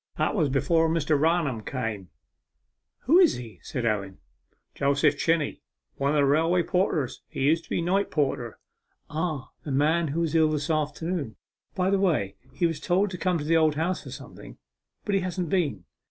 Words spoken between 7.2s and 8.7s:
he used to be night porter.'